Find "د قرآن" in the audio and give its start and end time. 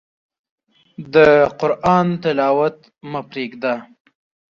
1.13-2.07